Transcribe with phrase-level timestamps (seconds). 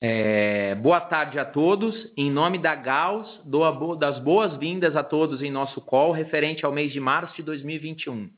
[0.00, 2.12] É, boa tarde a todos.
[2.16, 6.92] Em nome da Gauss, dou das boas-vindas a todos em nosso call referente ao mês
[6.92, 8.30] de março de 2021.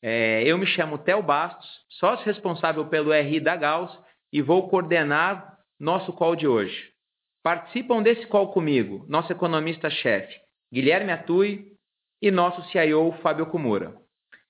[0.00, 3.98] É, eu me chamo Theo Bastos, sócio responsável pelo RI da Gauss
[4.32, 6.92] e vou coordenar nosso call de hoje.
[7.42, 10.36] Participam desse call comigo nosso economista-chefe,
[10.72, 11.72] Guilherme Atui,
[12.22, 13.96] e nosso CIO, Fábio Kumura.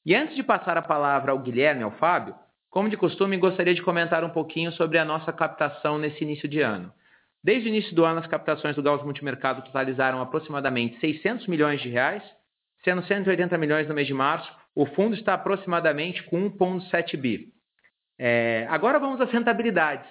[0.05, 2.35] E antes de passar a palavra ao Guilherme e ao Fábio,
[2.79, 6.61] como de costume, gostaria de comentar um pouquinho sobre a nossa captação nesse início de
[6.61, 6.95] ano.
[7.43, 11.89] Desde o início do ano, as captações do Gauss Multimercado totalizaram aproximadamente 600 milhões de
[11.89, 12.23] reais,
[12.85, 14.49] sendo 180 milhões no mês de março.
[14.77, 17.53] O fundo está aproximadamente com 1,7 bi.
[18.17, 20.09] É, agora vamos às rentabilidades.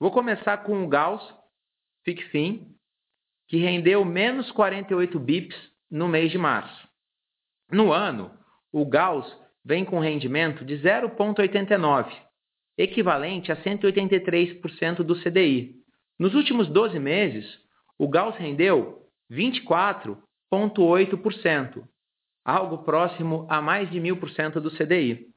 [0.00, 1.22] Vou começar com o Gauss
[2.06, 2.74] FICFIN,
[3.48, 5.58] que rendeu menos 48 bips
[5.90, 6.88] no mês de março.
[7.70, 8.30] No ano,
[8.72, 9.30] o Gauss
[9.64, 12.12] vem com rendimento de 0,89,
[12.76, 15.76] equivalente a 183% do CDI.
[16.18, 17.46] Nos últimos 12 meses,
[17.98, 21.84] o Gauss rendeu 24,8%,
[22.44, 25.28] algo próximo a mais de 1000% do CDI.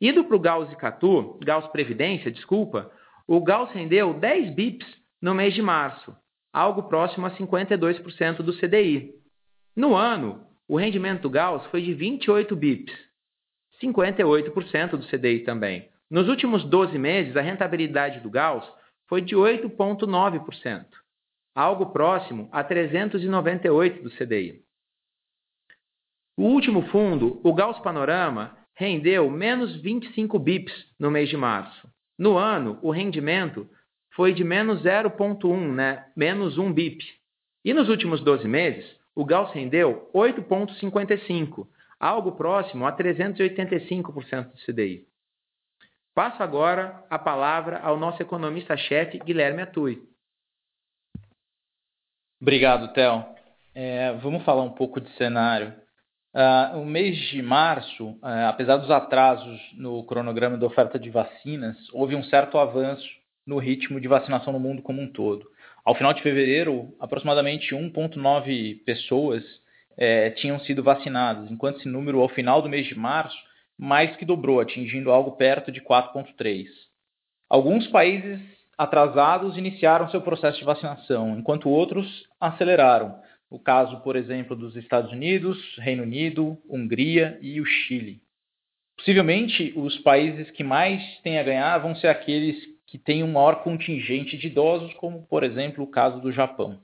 [0.00, 2.92] Indo para o Gauss Icatu, Gauss Previdência, desculpa,
[3.26, 4.86] o Gauss rendeu 10 bips
[5.20, 6.14] no mês de março,
[6.52, 9.14] algo próximo a 52% do CDI.
[9.74, 12.94] No ano, o rendimento do Gauss foi de 28 bips,
[13.82, 15.88] 58% do CDI também.
[16.10, 18.66] Nos últimos 12 meses, a rentabilidade do Gauss
[19.08, 20.86] foi de 8,9%,
[21.54, 24.62] algo próximo a 398 do CDI.
[26.38, 31.88] O último fundo, o Gauss Panorama, rendeu menos 25 bips no mês de março.
[32.18, 33.68] No ano, o rendimento
[34.14, 36.06] foi de menos 0,1, né?
[36.16, 37.02] menos 1 bip.
[37.64, 41.66] E nos últimos 12 meses, o Gauss rendeu 8,55,
[41.98, 45.06] algo próximo a 385% do CDI.
[46.14, 50.02] Passo agora a palavra ao nosso economista-chefe, Guilherme Atui.
[52.40, 53.24] Obrigado, Theo.
[53.74, 55.74] É, vamos falar um pouco de cenário.
[56.34, 61.76] Uh, o mês de março, uh, apesar dos atrasos no cronograma da oferta de vacinas,
[61.92, 63.08] houve um certo avanço
[63.46, 65.46] no ritmo de vacinação no mundo como um todo.
[65.84, 69.42] Ao final de fevereiro, aproximadamente 1,9 pessoas
[69.96, 73.36] é, tinham sido vacinadas, enquanto esse número, ao final do mês de março,
[73.78, 76.66] mais que dobrou, atingindo algo perto de 4,3.
[77.48, 78.40] Alguns países
[78.76, 83.20] atrasados iniciaram seu processo de vacinação, enquanto outros aceleraram.
[83.48, 88.20] O caso, por exemplo, dos Estados Unidos, Reino Unido, Hungria e o Chile.
[88.96, 93.62] Possivelmente, os países que mais têm a ganhar vão ser aqueles que têm um maior
[93.62, 96.80] contingente de idosos, como, por exemplo, o caso do Japão.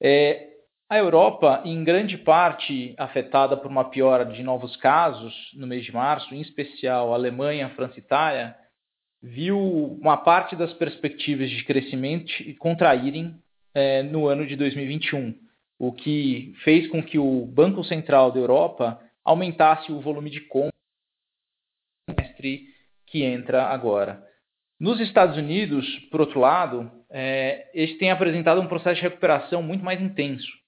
[0.00, 0.53] É,
[0.88, 5.92] a Europa, em grande parte afetada por uma piora de novos casos no mês de
[5.92, 8.54] março, em especial a Alemanha, França e Itália,
[9.22, 13.34] viu uma parte das perspectivas de crescimento contraírem
[13.74, 15.34] é, no ano de 2021,
[15.78, 20.70] o que fez com que o Banco Central da Europa aumentasse o volume de compra
[23.06, 24.22] que entra agora.
[24.78, 29.82] Nos Estados Unidos, por outro lado, é, eles têm apresentado um processo de recuperação muito
[29.82, 30.63] mais intenso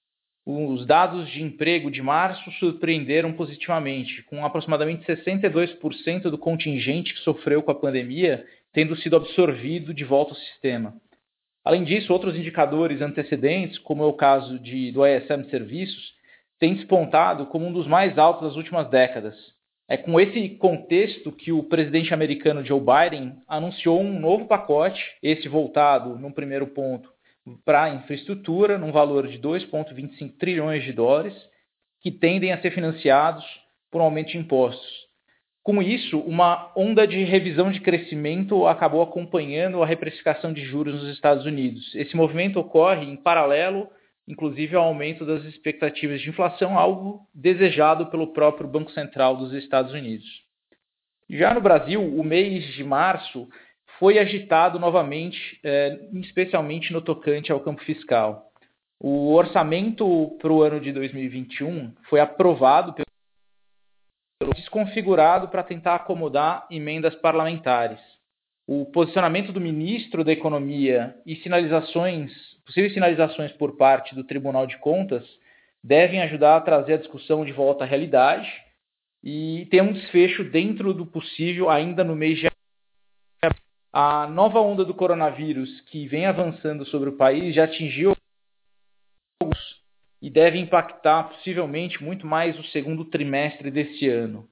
[0.49, 7.61] os dados de emprego de março surpreenderam positivamente, com aproximadamente 62% do contingente que sofreu
[7.61, 10.93] com a pandemia tendo sido absorvido de volta ao sistema.
[11.65, 16.13] Além disso, outros indicadores antecedentes, como é o caso de, do ISM serviços,
[16.57, 19.35] têm despontado como um dos mais altos das últimas décadas.
[19.89, 25.49] É com esse contexto que o presidente americano Joe Biden anunciou um novo pacote, esse
[25.49, 27.09] voltado, num primeiro ponto,
[27.63, 31.35] para infraestrutura, num valor de 2,25 trilhões de dólares,
[32.01, 33.43] que tendem a ser financiados
[33.91, 35.07] por um aumento de impostos.
[35.63, 41.09] Com isso, uma onda de revisão de crescimento acabou acompanhando a reprecificação de juros nos
[41.09, 41.93] Estados Unidos.
[41.93, 43.89] Esse movimento ocorre em paralelo,
[44.25, 49.91] inclusive, ao aumento das expectativas de inflação, algo desejado pelo próprio Banco Central dos Estados
[49.91, 50.25] Unidos.
[51.29, 53.49] Já no Brasil, o mês de março
[53.99, 58.51] foi agitado novamente, é, especialmente no tocante ao campo fiscal.
[58.99, 67.15] O orçamento para o ano de 2021 foi aprovado pelo desconfigurado para tentar acomodar emendas
[67.15, 67.99] parlamentares.
[68.67, 72.31] O posicionamento do ministro da Economia e sinalizações,
[72.65, 75.23] possíveis sinalizações por parte do Tribunal de Contas
[75.83, 78.51] devem ajudar a trazer a discussão de volta à realidade
[79.23, 82.47] e ter um desfecho dentro do possível ainda no mês de
[83.99, 88.15] a nova onda do coronavírus que vem avançando sobre o país já atingiu
[90.21, 94.47] e deve impactar possivelmente muito mais o segundo trimestre desse ano.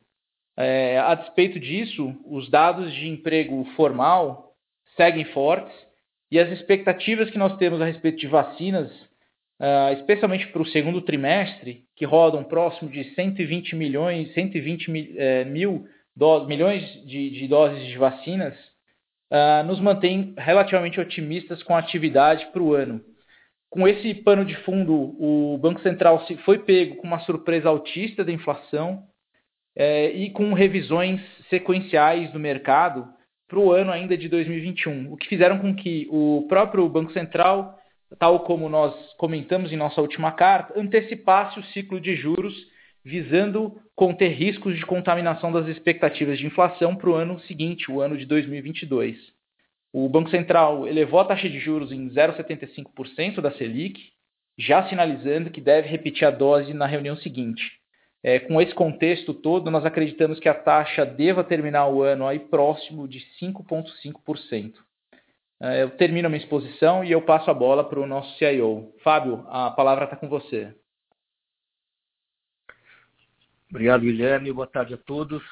[0.57, 4.55] É, a despeito disso, os dados de emprego formal
[4.97, 5.75] seguem fortes
[6.31, 8.91] e as expectativas que nós temos a respeito de vacinas,
[9.59, 15.45] uh, especialmente para o segundo trimestre, que rodam próximo de 120 milhões, 120 mil, eh,
[15.45, 18.55] mil do, milhões de, de, doses de vacinas,
[19.31, 23.01] uh, nos mantém relativamente otimistas com a atividade para o ano.
[23.69, 28.31] Com esse pano de fundo, o Banco Central foi pego com uma surpresa altista da
[28.31, 29.03] inflação
[29.75, 31.19] eh, e com revisões
[31.49, 33.05] sequenciais do mercado
[33.49, 37.77] para o ano ainda de 2021, o que fizeram com que o próprio Banco Central,
[38.17, 42.55] tal como nós comentamos em nossa última carta, antecipasse o ciclo de juros,
[43.05, 48.17] visando conter riscos de contaminação das expectativas de inflação para o ano seguinte, o ano
[48.17, 49.15] de 2022.
[49.93, 54.01] O Banco Central elevou a taxa de juros em 0,75% da Selic,
[54.57, 57.63] já sinalizando que deve repetir a dose na reunião seguinte.
[58.23, 62.39] É, com esse contexto todo, nós acreditamos que a taxa deva terminar o ano aí
[62.39, 64.73] próximo de 5,5%.
[65.61, 68.91] É, eu termino a minha exposição e eu passo a bola para o nosso CIO.
[69.03, 70.73] Fábio, a palavra está com você.
[73.75, 74.53] Obrigado, Guilherme.
[74.53, 75.43] Boa tarde a todos.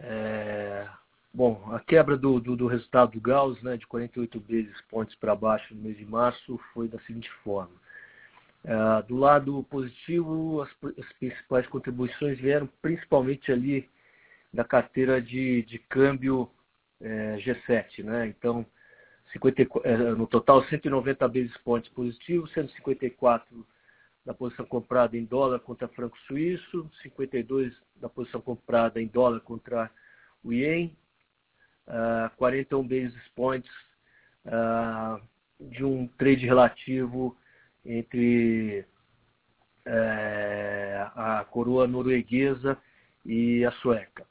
[0.00, 0.84] É...
[1.32, 5.36] Bom, a quebra do, do, do, resultado do Gauss, né, de 48 vezes pontos para
[5.36, 7.70] baixo no mês de março, foi da seguinte forma.
[8.64, 10.68] Uh, do lado positivo, as,
[10.98, 13.88] as, principais contribuições vieram principalmente ali
[14.52, 16.50] da carteira de, de câmbio
[17.00, 18.26] é, G7, né?
[18.26, 18.66] Então,
[19.32, 23.64] 50, é, no total 190 basis points positivos, 154
[24.26, 29.88] da posição comprada em dólar contra franco suíço, 52 da posição comprada em dólar contra
[30.42, 30.96] o ien,
[31.86, 33.70] uh, 41 basis points
[34.44, 35.22] uh,
[35.60, 37.36] de um trade relativo
[37.84, 38.84] entre
[39.84, 42.76] é, a coroa norueguesa
[43.24, 44.26] e a sueca.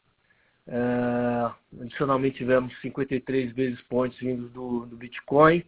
[0.68, 1.52] É,
[1.82, 5.64] adicionalmente tivemos 53 basis points vindos do, do Bitcoin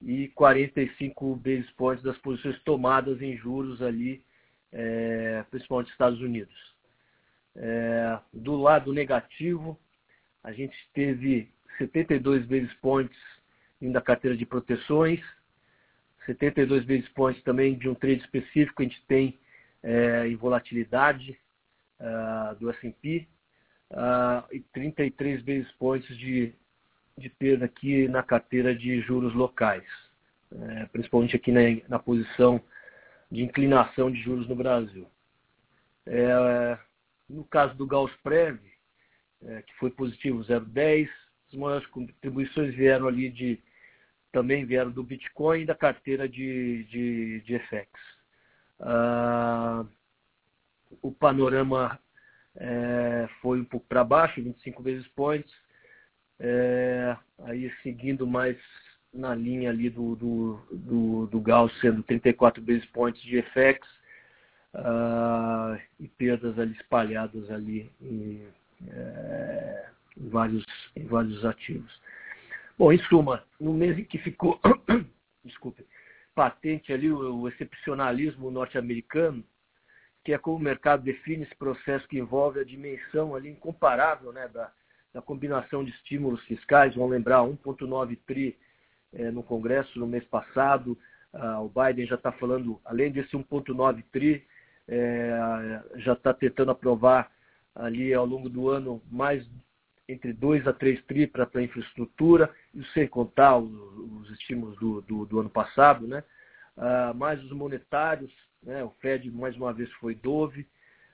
[0.00, 4.22] e 45 basis points das posições tomadas em juros ali,
[4.72, 6.54] é, principalmente nos Estados Unidos.
[7.54, 9.78] É, do lado negativo,
[10.42, 13.16] a gente teve 72 basis points
[13.80, 15.20] vindo da carteira de proteções,
[16.26, 19.38] 72 basis points também de um trade específico, a gente tem
[19.82, 21.38] é, em volatilidade
[22.00, 23.26] uh, do S&P
[23.92, 26.54] uh, e 33 basis points de,
[27.18, 29.86] de perda aqui na carteira de juros locais,
[30.52, 32.60] é, principalmente aqui na, na, posição
[33.30, 35.06] de inclinação de juros no Brasil.
[36.06, 36.78] É,
[37.28, 38.58] no caso do Gauss Prev,
[39.44, 41.08] é, que foi positivo 0,10,
[41.48, 43.60] as maiores contribuições vieram ali de
[44.32, 47.88] também vieram do Bitcoin e da carteira de, de, de FX.
[48.78, 49.86] Ah,
[51.00, 51.98] o panorama
[52.54, 55.50] é, foi um pouco para baixo, 25 vezes points,
[56.38, 58.56] é, aí seguindo mais
[59.12, 63.86] na linha ali do, do, do, do Gauss, sendo 34 vezes points de FX,
[64.74, 68.46] ah, e perdas ali espalhadas ali em,
[68.88, 69.86] é,
[70.18, 72.00] em, vários, em vários ativos.
[72.78, 74.60] Bom, em suma, no mês em que ficou,
[75.44, 75.86] desculpe,
[76.34, 79.42] patente ali o, o excepcionalismo norte-americano,
[80.22, 84.46] que é como o mercado define esse processo que envolve a dimensão ali incomparável né,
[84.48, 84.70] da,
[85.16, 86.94] da combinação de estímulos fiscais.
[86.94, 88.54] Vamos lembrar, 1,9 tri
[89.14, 90.96] é, no Congresso no mês passado.
[91.32, 94.46] Ah, o Biden já está falando, além desse 1,9 tri,
[94.86, 97.32] é, já está tentando aprovar
[97.74, 99.42] ali ao longo do ano mais
[100.06, 103.72] entre 2 a 3 tri para a infraestrutura, isso sem contar os,
[104.20, 106.22] os estímulos do, do, do, ano passado, né?
[106.76, 108.30] Uh, mais os monetários,
[108.62, 108.84] né?
[108.84, 110.68] o Fed mais uma vez foi Dove,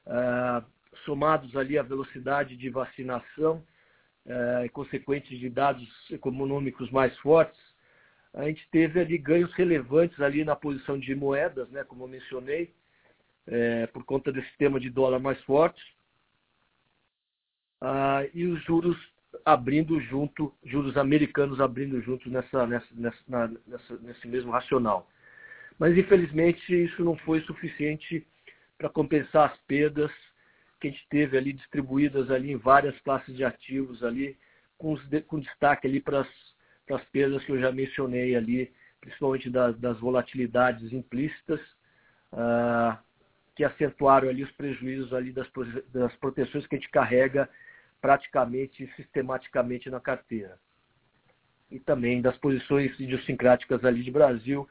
[0.07, 0.63] uh,
[1.05, 3.63] somados ali à velocidade de vacinação
[4.65, 7.61] e consequentes de dados econômicos mais fortes,
[8.35, 11.85] a gente teve ali ganhos relevantes ali na posição de moedas, né?
[11.85, 12.73] como eu mencionei,
[13.47, 15.83] é, por conta desse tema de dólar mais forte
[17.81, 18.97] ah, e os juros
[19.45, 25.09] abrindo junto, juros americanos abrindo junto nessa, nessa, nessa, nessa, nesse mesmo racional.
[25.79, 28.27] Mas infelizmente isso não foi suficiente
[28.79, 30.13] para compensar as perdas
[30.83, 34.37] que a gente teve ali distribuídas ali em várias classes de ativos ali,
[34.77, 34.97] com,
[35.29, 36.27] com destaque ali para
[36.91, 41.61] as perdas que eu já mencionei ali, principalmente das, das volatilidades implícitas,
[42.33, 42.99] uh,
[43.55, 45.49] que acentuaram ali os prejuízos ali das,
[45.93, 47.49] das proteções que a gente carrega
[48.01, 50.59] praticamente sistematicamente na carteira.
[51.71, 54.69] E também das posições idiosincráticas ali de Brasil,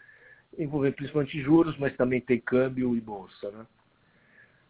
[0.57, 3.49] envolvendo principalmente juros, mas também tem câmbio e bolsa.
[3.49, 3.65] Né?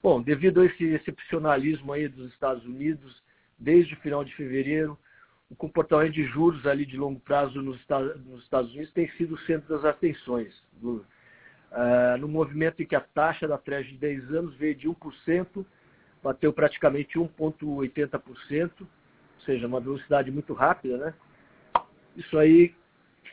[0.02, 3.22] Bom, devido a esse excepcionalismo aí dos Estados Unidos,
[3.58, 4.98] desde o final de fevereiro,
[5.50, 7.80] o comportamento de juros ali de longo prazo nos
[8.42, 10.52] Estados Unidos tem sido o centro das atenções.
[10.82, 15.66] Uh, no movimento em que a taxa da Treasury de 10 anos veio de 1%,
[16.24, 18.88] bateu praticamente 1,80%, ou
[19.46, 21.14] seja, uma velocidade muito rápida, né?
[22.16, 22.74] Isso aí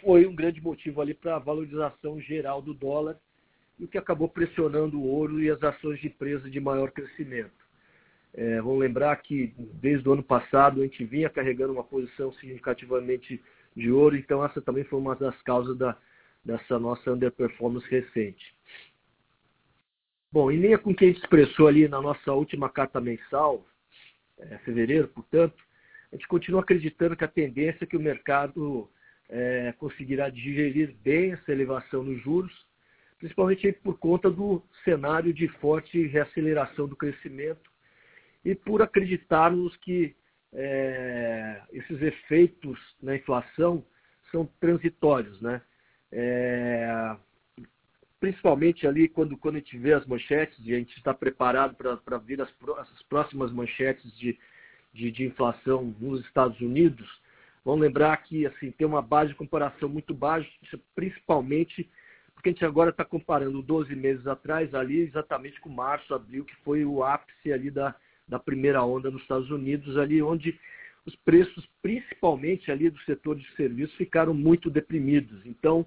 [0.03, 3.17] foi um grande motivo ali para a valorização geral do dólar
[3.79, 7.67] e o que acabou pressionando o ouro e as ações de empresa de maior crescimento.
[8.35, 13.43] É, vamos lembrar que desde o ano passado a gente vinha carregando uma posição significativamente
[13.75, 15.97] de ouro, então essa também foi uma das causas da,
[16.45, 18.55] dessa nossa underperformance recente.
[20.31, 23.67] Bom, em linha com o que a gente expressou ali na nossa última carta mensal,
[24.39, 25.57] é, fevereiro, portanto,
[26.13, 28.89] a gente continua acreditando que a tendência é que o mercado
[29.29, 32.53] é, conseguirá digerir bem essa elevação nos juros,
[33.19, 37.71] principalmente por conta do cenário de forte reaceleração do crescimento
[38.45, 40.15] e por acreditarmos que
[40.53, 43.85] é, esses efeitos na inflação
[44.31, 45.61] são transitórios, né?
[46.11, 47.17] É,
[48.21, 52.19] principalmente ali quando, quando a gente vê as manchetes e a gente está preparado para
[52.19, 52.49] ver as,
[52.79, 54.39] as, próximas manchetes de,
[54.93, 57.07] de, de, inflação nos Estados Unidos,
[57.65, 60.49] vamos lembrar que assim, tem uma base de comparação muito baixa,
[60.95, 61.89] principalmente
[62.39, 66.55] porque a gente agora está comparando 12 meses atrás ali exatamente com março, abril, que
[66.59, 67.97] foi o ápice ali da,
[68.29, 70.57] da primeira onda nos Estados Unidos, ali onde
[71.05, 75.45] os preços, principalmente ali do setor de serviços, ficaram muito deprimidos.
[75.45, 75.85] Então,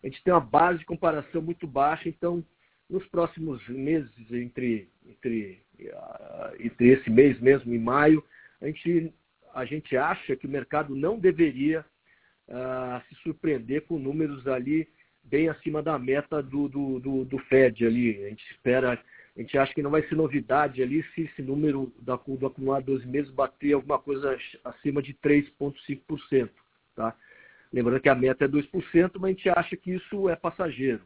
[0.00, 2.44] a gente tem uma base de comparação muito baixa, então,
[2.88, 8.22] nos próximos meses, entre, entre, uh, entre esse mês mesmo, em maio,
[8.60, 9.12] a gente,
[9.52, 11.84] a gente acha que o mercado não deveria
[12.46, 14.88] uh, se surpreender com números ali
[15.28, 18.24] bem acima da meta do, do, do, do Fed ali.
[18.24, 18.98] A gente espera
[19.38, 23.06] a gente acha que não vai ser novidade ali se esse número do acumulado 12
[23.06, 26.50] meses bater alguma coisa acima de 3,5%.
[26.96, 27.14] Tá?
[27.72, 31.02] Lembrando que a meta é 2%, mas a gente acha que isso é passageiro.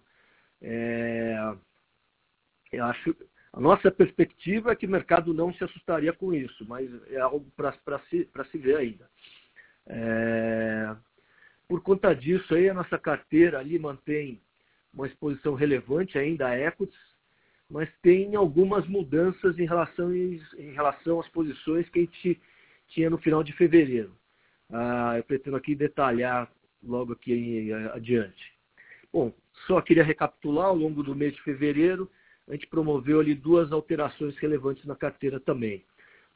[0.62, 1.54] É...
[2.72, 3.14] Eu acho...
[3.52, 7.46] A nossa perspectiva é que o mercado não se assustaria com isso, mas é algo
[7.54, 9.10] para se, se ver ainda.
[9.86, 10.96] É...
[11.72, 14.42] Por conta disso, aí, a nossa carteira ali mantém
[14.92, 16.94] uma exposição relevante ainda a equities,
[17.66, 22.38] mas tem algumas mudanças em relação, em relação às posições que a gente
[22.88, 24.12] tinha no final de fevereiro.
[24.70, 26.52] Ah, eu pretendo aqui detalhar
[26.84, 28.52] logo aqui adiante.
[29.10, 29.32] Bom,
[29.66, 32.06] só queria recapitular, ao longo do mês de fevereiro,
[32.48, 35.82] a gente promoveu ali duas alterações relevantes na carteira também.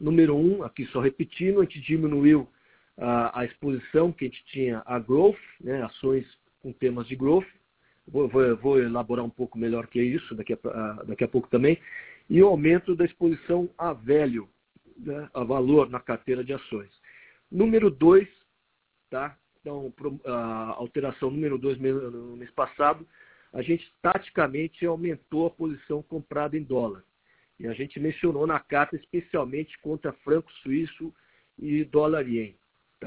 [0.00, 2.48] Número um, aqui só repetindo, a gente diminuiu
[2.98, 6.26] a, exposição que a gente tinha a growth, né, ações
[6.60, 7.46] com temas de growth,
[8.06, 11.78] vou, vou, vou, elaborar um pouco melhor que isso daqui a, daqui a pouco também,
[12.28, 14.48] e o aumento da exposição a velho,
[14.96, 16.90] né, a valor na carteira de ações.
[17.50, 18.26] Número 2,
[19.10, 19.36] tá?
[19.60, 19.92] Então,
[20.24, 23.06] a alteração número 2 no mês passado,
[23.52, 27.02] a gente taticamente aumentou a posição comprada em dólar.
[27.58, 31.12] E a gente mencionou na carta especialmente contra franco suíço
[31.58, 32.56] e dólar ien.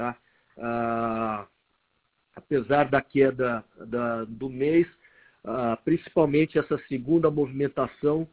[0.00, 0.16] Tá?
[0.56, 1.46] Ah,
[2.34, 4.86] apesar da queda da, do mês,
[5.44, 8.26] ah, principalmente essa segunda movimentação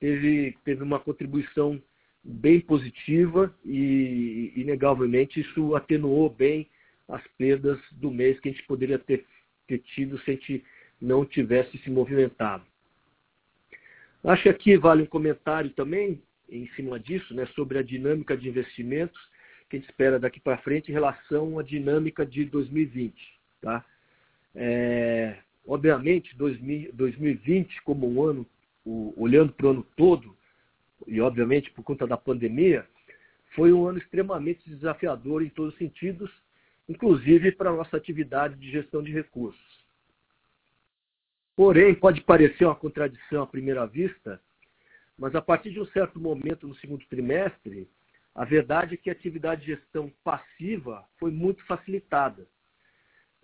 [0.00, 1.80] teve, teve uma contribuição
[2.24, 6.68] bem positiva e, inegavelmente, isso atenuou bem
[7.06, 9.24] as perdas do mês que a gente poderia ter,
[9.68, 10.64] ter tido se a gente
[11.00, 12.64] não tivesse se movimentado.
[14.24, 18.48] Acho que aqui vale um comentário também em cima disso, né, sobre a dinâmica de
[18.48, 19.30] investimentos
[19.72, 23.14] que a gente espera daqui para frente em relação à dinâmica de 2020.
[23.62, 23.82] Tá?
[24.54, 28.46] É, obviamente, 2020 como um ano,
[29.16, 30.36] olhando para o ano todo,
[31.06, 32.86] e obviamente por conta da pandemia,
[33.54, 36.30] foi um ano extremamente desafiador em todos os sentidos,
[36.86, 39.82] inclusive para a nossa atividade de gestão de recursos.
[41.56, 44.40] Porém, pode parecer uma contradição à primeira vista,
[45.16, 47.88] mas a partir de um certo momento no segundo trimestre,
[48.34, 52.46] a verdade é que a atividade de gestão passiva foi muito facilitada.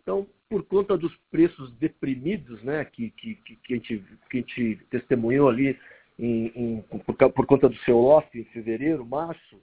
[0.00, 4.76] Então, por conta dos preços deprimidos, né, que, que, que, a, gente, que a gente
[4.90, 5.78] testemunhou ali
[6.18, 9.60] em, em, por, por, conta do seu off em fevereiro, março,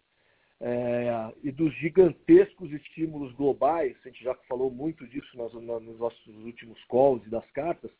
[0.61, 6.35] é, e dos gigantescos estímulos globais, a gente já falou muito disso nos, nos nossos
[6.45, 7.91] últimos calls e das cartas,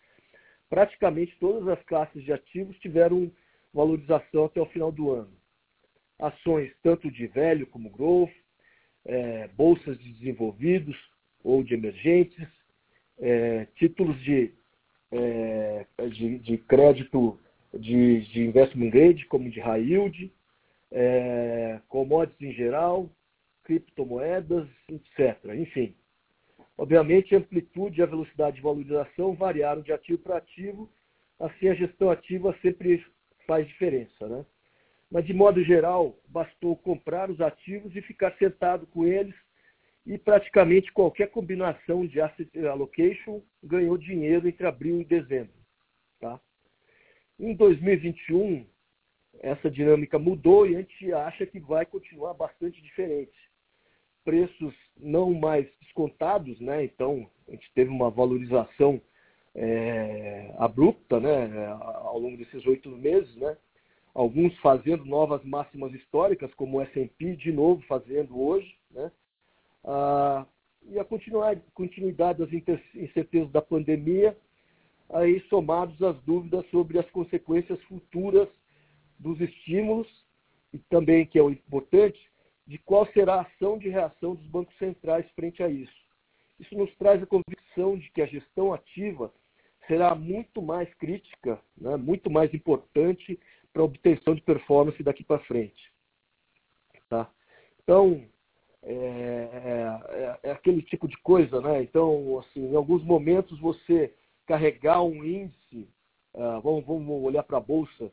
[0.70, 3.32] praticamente todas as classes de ativos tiveram
[3.74, 5.34] valorização até o final do ano.
[6.20, 8.32] Ações tanto de velho como growth,
[9.06, 10.96] é, bolsas de desenvolvidos,
[11.44, 12.48] ou de emergentes,
[13.20, 14.52] é, títulos de,
[15.12, 17.40] é, de, de, crédito
[17.74, 20.34] de, de investment grade, como de high yield,
[20.92, 23.10] é, commodities em geral,
[23.64, 25.38] criptomoedas, etc.
[25.56, 25.96] Enfim,
[26.78, 30.90] obviamente a amplitude e a velocidade de valorização variaram de ativo para ativo,
[31.40, 33.06] assim a gestão ativa sempre
[33.46, 34.46] faz diferença, né?
[35.16, 39.34] Mas de modo geral, bastou comprar os ativos e ficar sentado com eles
[40.06, 45.54] e praticamente qualquer combinação de asset allocation ganhou dinheiro entre abril e dezembro.
[46.20, 46.38] Tá?
[47.40, 48.68] Em 2021,
[49.40, 53.40] essa dinâmica mudou e a gente acha que vai continuar bastante diferente.
[54.26, 56.84] Preços não mais descontados, né?
[56.84, 59.02] então a gente teve uma valorização
[59.56, 61.68] é, abrupta né?
[61.70, 63.56] ao longo desses oito meses, né?
[64.16, 69.12] Alguns fazendo novas máximas históricas, como o S&P de novo fazendo hoje, né?
[69.84, 70.46] Ah,
[70.88, 72.54] e a continuidade das
[72.96, 74.38] incertezas da pandemia,
[75.10, 78.48] aí somados às dúvidas sobre as consequências futuras
[79.20, 80.08] dos estímulos
[80.72, 82.20] e também, que é o importante,
[82.66, 86.06] de qual será a ação de reação dos bancos centrais frente a isso.
[86.60, 89.32] Isso nos traz a convicção de que a gestão ativa
[89.88, 93.40] será muito mais crítica, né, muito mais importante
[93.75, 95.91] para obtenção de performance daqui para frente.
[97.10, 97.29] Tá?
[97.84, 98.24] Então,
[98.82, 101.84] é, é, é, aquele tipo de coisa, né?
[101.84, 104.13] Então, assim, em alguns momentos você
[104.46, 105.89] carregar um índice,
[106.34, 108.05] uh, vamos, vamos, olhar para a bolsa,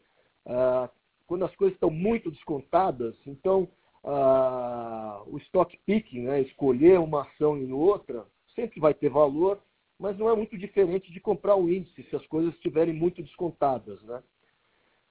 [0.47, 0.91] uh,
[1.29, 3.69] quando as coisas estão muito descontadas, então
[4.03, 8.27] uh, o stock picking, né, escolher uma ação em outra,
[8.57, 9.63] sempre vai ter valor,
[9.97, 14.03] mas não é muito diferente de comprar o índice se as coisas estiverem muito descontadas,
[14.03, 14.21] né?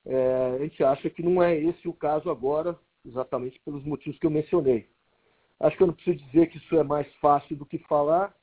[0.05, 4.25] É, a gente acha que não é esse o caso agora, exatamente pelos motivos que
[4.25, 4.89] eu mencionei.
[5.60, 8.34] Acho que eu não preciso dizer que isso é mais fácil do que falar,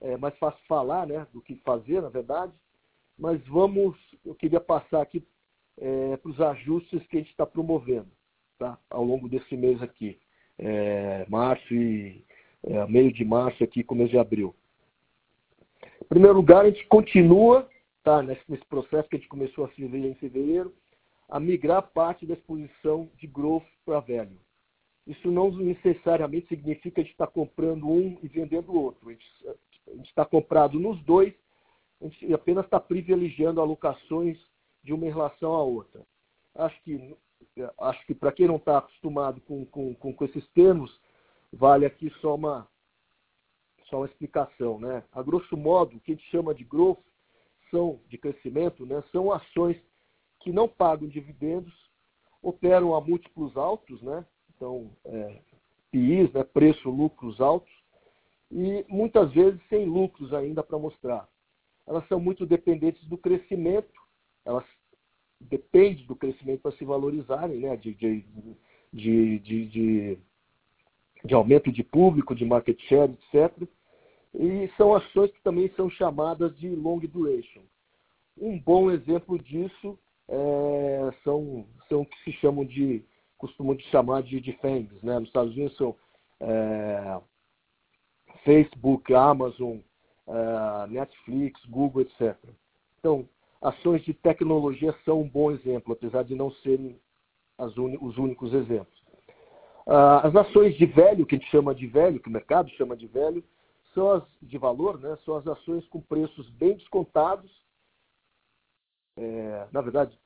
[0.00, 2.52] é mais fácil falar né, do que fazer, na verdade.
[3.18, 5.26] Mas vamos, eu queria passar aqui
[5.78, 8.10] é, para os ajustes que a gente está promovendo
[8.58, 10.18] tá, ao longo desse mês aqui,
[10.58, 12.24] é, março e
[12.62, 14.54] é, meio de março aqui, começo de abril.
[16.02, 17.68] Em primeiro lugar, a gente continua
[18.02, 20.74] tá, nesse, nesse processo que a gente começou a se ver em fevereiro,
[21.28, 24.38] a migrar parte da exposição de growth para velho.
[25.06, 29.08] Isso não necessariamente significa a gente está comprando um e vendendo o outro.
[29.08, 31.32] A gente está comprado nos dois,
[32.00, 34.36] a gente apenas está privilegiando alocações
[34.82, 36.04] de uma em relação à outra.
[36.54, 37.16] Acho que,
[37.80, 40.90] acho que para quem não está acostumado com, com, com, esses termos,
[41.52, 42.68] vale aqui só uma,
[43.88, 44.80] só uma explicação.
[44.80, 45.04] Né?
[45.12, 46.98] A grosso modo, o que a gente chama de growth,
[47.70, 49.02] são, de crescimento, né?
[49.12, 49.76] são ações
[50.46, 51.74] que não pagam dividendos,
[52.40, 54.24] operam a múltiplos altos, né?
[54.54, 55.40] então é,
[55.90, 57.72] PIs, né, preço, lucros altos,
[58.52, 61.28] e muitas vezes sem lucros ainda para mostrar.
[61.84, 63.92] Elas são muito dependentes do crescimento,
[64.44, 64.64] elas
[65.40, 68.24] dependem do crescimento para se valorizarem, né, de, de,
[68.92, 70.18] de, de,
[71.24, 73.68] de aumento de público, de market share, etc.
[74.32, 77.62] E são ações que também são chamadas de long duration.
[78.38, 79.98] Um bom exemplo disso
[80.28, 83.04] é, são, são o que se chamam de
[83.38, 84.58] costumam chamar de, de.
[85.02, 85.18] Né?
[85.18, 85.94] Nos Estados Unidos são
[86.40, 87.20] é,
[88.44, 89.78] Facebook, Amazon,
[90.26, 92.36] é, Netflix, Google, etc.
[92.98, 93.28] Então,
[93.60, 96.98] ações de tecnologia são um bom exemplo, apesar de não serem
[97.58, 98.96] os únicos exemplos.
[99.86, 102.96] Uh, as ações de velho, que a gente chama de velho, que o mercado chama
[102.96, 103.42] de velho,
[103.94, 105.16] são as de valor, né?
[105.24, 107.50] são as ações com preços bem descontados.
[109.16, 110.18] É, na verdade,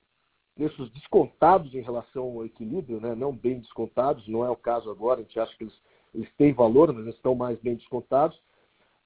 [0.54, 3.14] preços descontados em relação ao equilíbrio, né?
[3.14, 5.74] não bem descontados, não é o caso agora, a gente acha que eles,
[6.14, 8.38] eles têm valor, mas estão mais bem descontados,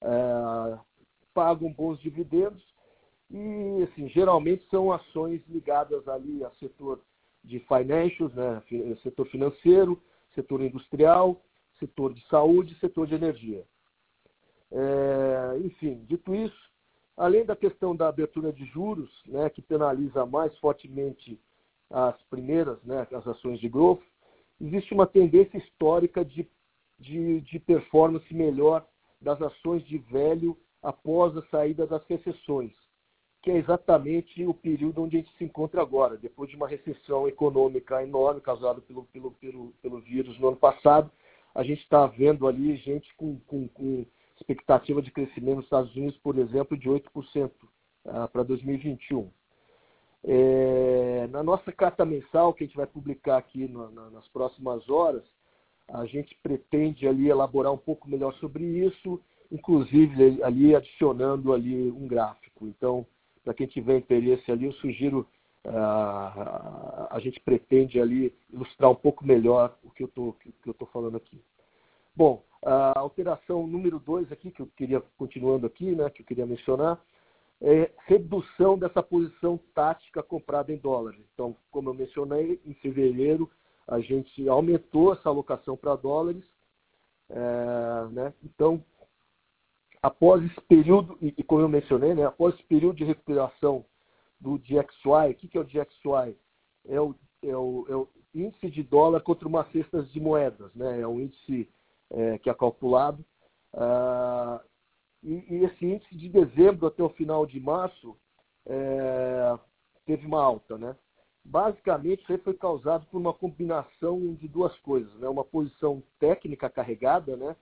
[0.01, 0.77] é,
[1.33, 2.63] pagam bons dividendos
[3.29, 6.99] e, assim, geralmente são ações ligadas ali a setor
[7.43, 8.61] de financials, né?
[9.03, 10.01] setor financeiro,
[10.33, 11.41] setor industrial,
[11.79, 13.63] setor de saúde, setor de energia.
[14.71, 16.71] É, enfim, dito isso,
[17.17, 21.39] além da questão da abertura de juros, né, que penaliza mais fortemente
[21.89, 24.01] as primeiras, né, as ações de growth,
[24.59, 26.47] existe uma tendência histórica de,
[26.99, 28.85] de, de performance melhor
[29.21, 32.71] das ações de velho após a saída das recessões,
[33.41, 37.27] que é exatamente o período onde a gente se encontra agora, depois de uma recessão
[37.27, 41.09] econômica enorme causada pelo, pelo, pelo, pelo vírus no ano passado,
[41.53, 44.05] a gente está vendo ali gente com, com, com,
[44.37, 47.51] expectativa de crescimento nos Estados Unidos, por exemplo, de 8%
[48.05, 49.29] uh, para 2021.
[50.27, 55.23] É, na nossa carta mensal, que a gente vai publicar aqui na, nas próximas horas,
[55.87, 59.21] a gente pretende ali elaborar um pouco melhor sobre isso,
[59.51, 62.67] inclusive ali adicionando ali um gráfico.
[62.67, 63.05] Então,
[63.43, 65.27] para quem tiver interesse ali, eu sugiro
[65.65, 71.39] uh, a gente pretende ali ilustrar um pouco melhor o que eu estou falando aqui.
[72.15, 76.45] Bom, a alteração número dois aqui, que eu queria, continuando aqui, né, que eu queria
[76.45, 76.99] mencionar,
[77.61, 81.19] é redução dessa posição tática comprada em dólares.
[81.33, 83.49] Então, como eu mencionei, em fevereiro
[83.87, 86.43] a gente aumentou essa alocação para dólares.
[87.29, 88.33] É, né?
[88.43, 88.83] Então,
[90.01, 93.85] após esse período, e, como eu mencionei, né, após esse período de recuperação
[94.39, 96.35] do DXY, o que, que é o DXY?
[96.87, 101.01] É o, é, o, é o índice de dólar contra uma cesta de moedas, né?
[101.01, 101.67] é um índice
[102.11, 103.23] é, que é calculado.
[103.73, 104.61] Ah,
[105.23, 108.15] e, e, esse índice de dezembro até o final de março
[108.65, 109.57] é,
[110.05, 110.77] teve uma alta.
[110.77, 110.95] Né?
[111.43, 115.11] Basicamente, isso aí foi causado por uma combinação de duas coisas.
[115.15, 115.27] Né?
[115.27, 117.55] Uma posição técnica carregada, né?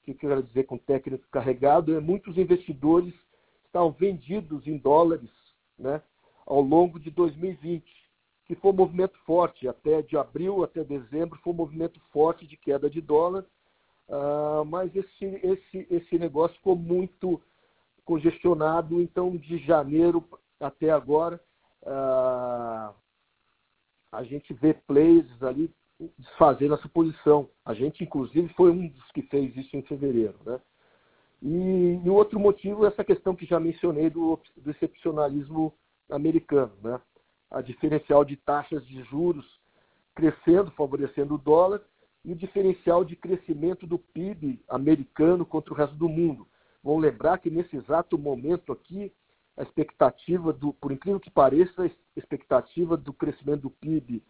[0.00, 1.96] o que eu quero dizer com técnico carregado?
[1.96, 3.14] É muitos investidores
[3.66, 5.30] estavam vendidos em dólares
[5.78, 6.02] né?
[6.46, 7.84] ao longo de 2020,
[8.46, 9.66] que foi um movimento forte.
[9.66, 13.44] Até de abril até dezembro foi um movimento forte de queda de dólar
[14.08, 17.40] Uh, mas esse, esse, esse negócio ficou muito
[18.04, 20.22] congestionado, então de janeiro
[20.60, 21.40] até agora
[21.82, 22.94] uh,
[24.12, 25.70] a gente vê players ali
[26.18, 27.48] desfazendo essa posição.
[27.64, 30.34] A gente, inclusive, foi um dos que fez isso em fevereiro.
[30.44, 30.60] Né?
[31.42, 35.72] E, e o outro motivo é essa questão que já mencionei do, do excepcionalismo
[36.10, 36.72] americano.
[36.82, 37.00] Né?
[37.50, 39.46] A diferencial de taxas de juros
[40.14, 41.82] crescendo, favorecendo o dólar,
[42.24, 46.46] e o diferencial de crescimento do PIB americano contra o resto do mundo.
[46.82, 49.12] Vamos lembrar que nesse exato momento aqui,
[49.56, 54.22] a expectativa do, por incrível que pareça, a expectativa do crescimento do PIB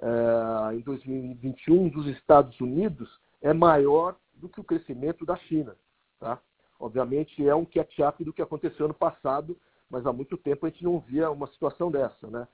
[0.00, 3.08] eh, em 2021 dos Estados Unidos
[3.42, 5.74] é maior do que o crescimento da China.
[6.20, 6.38] Tá?
[6.78, 9.56] Obviamente é um catch-up do que aconteceu ano passado,
[9.90, 12.28] mas há muito tempo a gente não via uma situação dessa.
[12.28, 12.46] Né?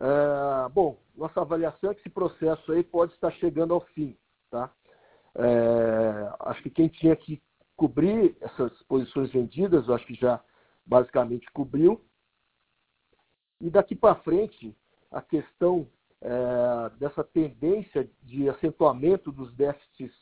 [0.00, 4.16] É, bom, nossa avaliação é que esse processo aí pode estar chegando ao fim.
[4.50, 4.70] Tá?
[5.34, 7.42] É, acho que quem tinha que
[7.76, 10.42] cobrir essas posições vendidas, eu acho que já
[10.86, 12.00] basicamente cobriu.
[13.60, 14.76] E daqui para frente,
[15.10, 15.88] a questão
[16.20, 20.12] é, dessa tendência de acentuamento dos déficits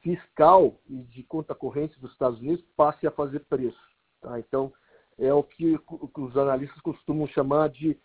[0.00, 3.80] fiscal e de conta corrente dos Estados Unidos passe a fazer preço.
[4.20, 4.38] Tá?
[4.38, 4.72] Então,
[5.18, 5.78] é o que
[6.16, 7.98] os analistas costumam chamar de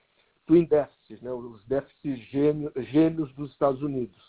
[0.45, 4.19] twin deficits, né, os déficits gêmeos, dos Estados Unidos.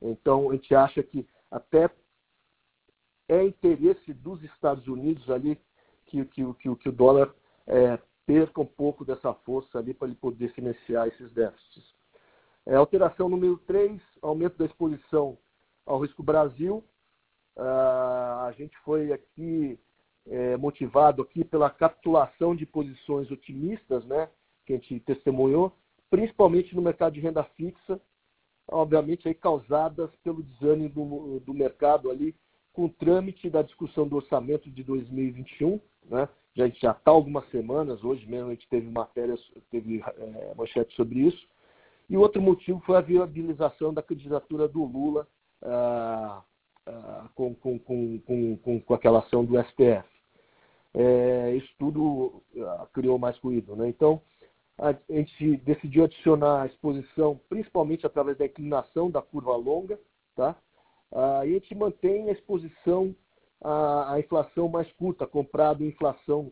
[0.00, 1.90] Então, a gente acha que até
[3.28, 5.58] é interesse dos Estados Unidos ali
[6.06, 7.32] que, que, que, que o dólar
[7.66, 11.84] é, perca um pouco dessa força ali para ele poder financiar esses déficits.
[12.66, 15.36] É, alteração número 3, aumento da exposição
[15.84, 16.84] ao risco Brasil.
[17.56, 19.78] Ah, a gente foi aqui
[20.26, 24.28] é, motivado aqui pela capitulação de posições otimistas, né?
[24.66, 25.72] Que a gente testemunhou,
[26.10, 28.00] principalmente no mercado de renda fixa,
[28.68, 32.34] obviamente aí causadas pelo desânimo do, do mercado ali
[32.72, 36.28] com o trâmite da discussão do orçamento de 2021, né?
[36.54, 39.34] Já, já está algumas semanas, hoje mesmo a gente teve matéria,
[39.70, 41.46] teve é, manchete sobre isso.
[42.10, 45.26] E outro motivo foi a viabilização da candidatura do Lula
[45.62, 46.42] ah,
[46.86, 48.18] ah, com, com, com,
[48.58, 50.06] com, com aquela ação do STF.
[50.94, 53.74] É, isso tudo ah, criou mais ruído.
[53.76, 53.88] Né?
[53.88, 54.20] Então,
[54.78, 59.98] a gente decidiu adicionar a exposição, principalmente através da inclinação da curva longa,
[60.34, 60.56] tá?
[61.12, 63.14] Ah, e a gente mantém a exposição
[63.60, 66.50] à, à inflação mais curta, comprado em inflação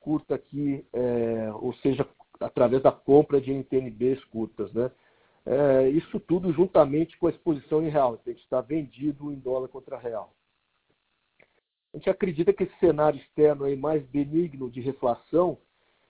[0.00, 2.08] curta aqui, é, ou seja,
[2.40, 4.90] através da compra de NTNBs curtas, né?
[5.44, 9.68] É, isso tudo juntamente com a exposição em real, a gente está vendido em dólar
[9.68, 10.34] contra real.
[11.92, 15.58] A gente acredita que esse cenário externo aí mais benigno de reflação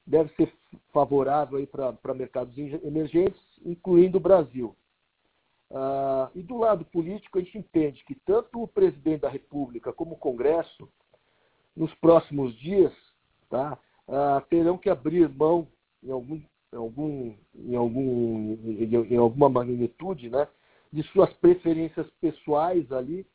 [0.09, 0.53] deve ser
[0.90, 4.75] favorável para mercados emergentes, incluindo o Brasil.
[5.71, 10.14] Ah, e do lado político, a gente entende que tanto o presidente da República como
[10.14, 10.88] o Congresso,
[11.77, 12.92] nos próximos dias,
[13.51, 15.68] tá, ah, terão que abrir mão,
[16.03, 16.40] em, algum,
[16.73, 20.49] em, algum, em, algum, em, em alguma magnitude, né,
[20.90, 23.27] de suas preferências pessoais ali,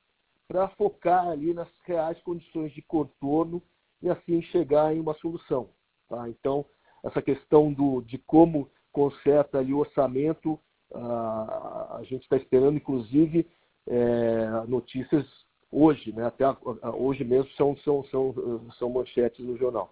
[0.47, 3.61] para focar ali nas reais condições de contorno
[4.01, 5.69] e assim chegar em uma solução.
[6.13, 6.29] Tá?
[6.29, 6.63] Então,
[7.03, 10.59] essa questão do, de como conserta o orçamento,
[10.93, 13.47] a, a gente está esperando, inclusive,
[13.87, 15.25] é, notícias
[15.71, 16.27] hoje, né?
[16.27, 18.33] até a, a, hoje mesmo são, são, são,
[18.77, 19.91] são manchetes no jornal.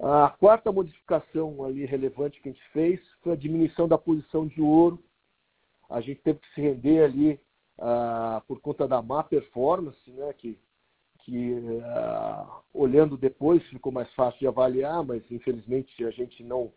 [0.00, 4.60] A quarta modificação ali relevante que a gente fez foi a diminuição da posição de
[4.60, 4.98] ouro.
[5.88, 7.40] A gente teve que se render ali
[7.78, 10.58] ah, por conta da má performance, né, que
[11.24, 16.72] que uh, olhando depois ficou mais fácil de avaliar, mas infelizmente a gente não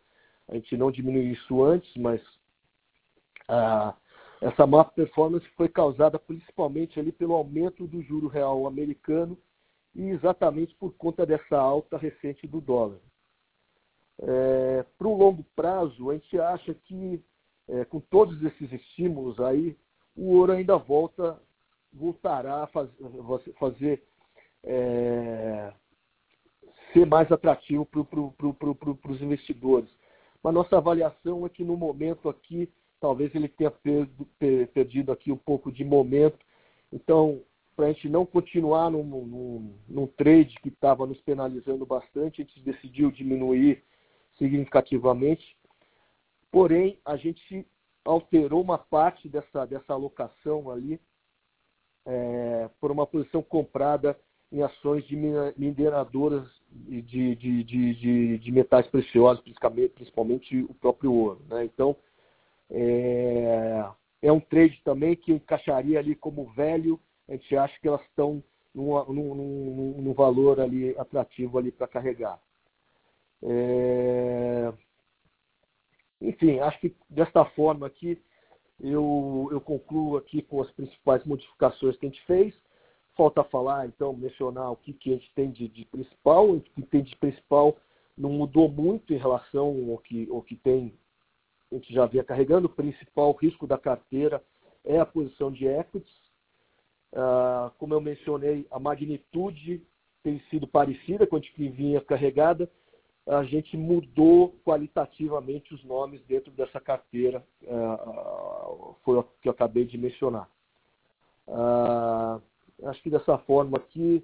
[0.48, 2.22] a gente não diminuiu isso antes, mas
[3.50, 3.94] uh,
[4.42, 9.38] essa má performance foi causada principalmente ali pelo aumento do juro real americano
[9.96, 13.00] e exatamente por conta dessa alta recente do dólar.
[14.20, 17.24] É, Para o longo prazo, a gente acha que
[17.68, 19.76] é, com todos esses estímulos aí,
[20.16, 21.40] o ouro ainda volta,
[21.92, 22.90] voltará a faz,
[23.58, 24.04] fazer
[24.66, 25.74] é,
[26.92, 29.90] ser mais atrativo para pro, pro, os investidores.
[30.44, 34.28] Mas nossa avaliação é que no momento aqui, talvez ele tenha perdido,
[34.74, 36.40] perdido aqui um pouco de momento.
[36.92, 37.42] Então,
[37.76, 42.46] para a gente não continuar num, num, num trade que estava nos penalizando bastante, a
[42.46, 43.84] gente decidiu diminuir
[44.38, 45.58] significativamente.
[46.52, 47.68] Porém, a gente
[48.06, 51.02] alterou uma parte dessa, dessa alocação ali
[52.06, 54.18] é, por uma posição comprada
[54.52, 55.16] em ações de
[55.58, 59.44] mineradoras de, de, de, de, metais preciosos,
[59.96, 61.42] principalmente o próprio ouro.
[61.50, 61.66] Né?
[61.66, 61.96] Então,
[62.70, 63.86] é,
[64.22, 68.44] é um trade também que encaixaria ali como velho, a gente acha que elas estão
[68.74, 72.40] num, num, num valor ali atrativo ali para carregar.
[73.42, 74.74] É,
[76.22, 78.22] enfim, acho que desta forma aqui
[78.80, 82.54] eu, eu concluo aqui com as principais modificações que a gente fez.
[83.16, 86.52] Falta falar, então, mencionar o que, que a gente tem de, de principal.
[86.52, 87.78] O que tem de principal
[88.18, 90.94] não mudou muito em relação ao que, ao que tem,
[91.72, 92.68] a gente já vinha carregando.
[92.68, 94.44] O principal risco da carteira
[94.84, 96.26] é a posição de equities.
[97.14, 99.82] Ah, como eu mencionei, a magnitude
[100.22, 102.70] tem sido parecida com a que vinha carregada.
[103.28, 109.86] A gente mudou qualitativamente os nomes dentro dessa carteira, ah, foi o que eu acabei
[109.86, 110.50] de mencionar.
[111.48, 112.40] Ah,
[112.84, 114.24] acho que dessa forma aqui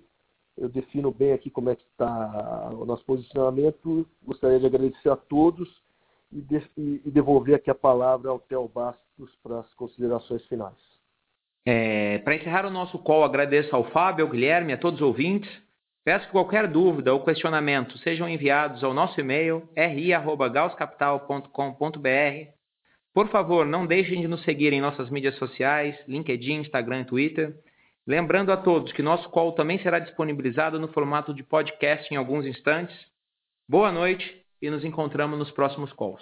[0.58, 4.08] eu defino bem aqui como é que está o nosso posicionamento.
[4.24, 5.70] Gostaria de agradecer a todos
[6.32, 10.76] e, de, e devolver aqui a palavra ao Theo Bastos para as considerações finais.
[11.66, 15.50] É, para encerrar o nosso call, agradeço ao Fábio, ao Guilherme, a todos os ouvintes.
[16.04, 22.52] Peço que qualquer dúvida ou questionamento sejam enviados ao nosso e-mail ri@gauscapital.com.br.
[23.14, 27.56] Por favor, não deixem de nos seguir em nossas mídias sociais, LinkedIn, Instagram e Twitter.
[28.12, 32.46] Lembrando a todos que nosso call também será disponibilizado no formato de podcast em alguns
[32.46, 32.94] instantes.
[33.70, 36.22] Boa noite e nos encontramos nos próximos calls.